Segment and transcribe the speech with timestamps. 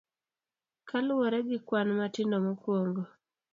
[0.87, 3.03] Kaluwore gi kwan matindo mokwongo.